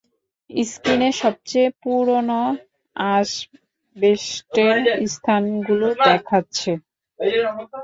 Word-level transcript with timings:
স্ক্রিনে 0.49 1.09
সবচেয়ে 1.21 1.69
পুরোনো 1.81 2.39
অ্যাসবেস্টসের 2.95 4.75
স্থানগুলো 5.07 5.87
দেখাচ্ছে। 6.05 6.71